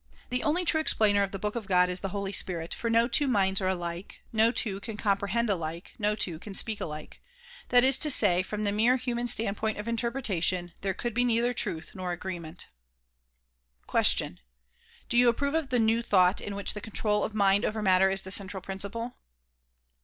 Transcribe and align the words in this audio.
The 0.31 0.41
only 0.41 0.65
true 0.65 0.79
explainer 0.81 1.21
of 1.21 1.29
the 1.31 1.37
book 1.37 1.55
of 1.55 1.67
God 1.67 1.87
is 1.87 1.99
the 1.99 2.09
Holy 2.09 2.31
Spirit, 2.31 2.73
for 2.73 2.89
no 2.89 3.07
two 3.07 3.27
minds 3.27 3.61
are 3.61 3.67
alike, 3.67 4.19
no 4.33 4.51
two 4.51 4.79
can 4.79 4.97
comprehend 4.97 5.47
alike, 5.47 5.93
no 5.99 6.15
two 6.15 6.39
can 6.39 6.55
speak 6.55 6.81
alike. 6.81 7.21
That 7.69 7.83
is 7.83 7.99
to 7.99 8.09
say, 8.09 8.41
from 8.41 8.63
the 8.63 8.71
mere 8.71 8.95
human 8.95 9.27
208 9.27 9.37
THE 9.55 9.59
PROMULGATION 9.59 9.69
OF 9.69 9.69
UNIVERSAL 9.69 9.77
PEACE 9.77 9.77
standpoint 9.77 9.77
of 9.77 9.87
interpretation 9.87 10.73
there 10.81 10.93
could 10.95 11.13
be 11.13 11.23
neither 11.23 11.53
truth 11.53 11.91
nor 11.93 12.11
agreement. 12.13 12.67
''Question: 13.93 14.39
Do 15.07 15.17
you 15.19 15.29
approve 15.29 15.53
of 15.53 15.69
the 15.69 15.77
"new 15.77 16.01
thought" 16.01 16.41
in 16.41 16.55
which 16.55 16.73
the 16.73 16.81
control 16.81 17.23
of 17.23 17.35
mind 17.35 17.63
over 17.63 17.83
matter 17.83 18.09
is 18.09 18.23
the 18.23 18.31
central 18.31 18.61
principle? 18.61 19.17